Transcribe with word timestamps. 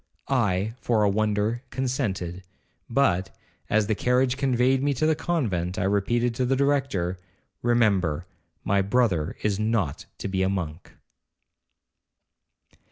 I, 0.29 0.73
for 0.81 1.03
a 1.03 1.09
wonder, 1.11 1.61
consented; 1.69 2.41
but, 2.89 3.29
as 3.69 3.85
the 3.85 3.93
carriage 3.93 4.35
conveyed 4.35 4.81
me 4.81 4.95
to 4.95 5.05
the 5.05 5.13
convent, 5.13 5.77
I 5.77 5.83
repeated 5.83 6.33
to 6.33 6.45
the 6.47 6.55
Director, 6.55 7.19
'Remember, 7.61 8.25
my 8.63 8.81
brother 8.81 9.37
is 9.43 9.59
not 9.59 10.07
to 10.17 10.27
be 10.27 10.41
a 10.41 10.49
monk.' 10.49 10.91